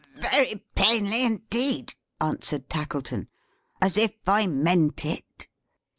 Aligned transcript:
"Very 0.15 0.65
plainly 0.73 1.23
indeed," 1.23 1.93
answered 2.19 2.71
Tackleton. 2.71 3.27
"As 3.79 3.97
if 3.97 4.13
I 4.27 4.47
meant 4.47 5.05
it?" 5.05 5.47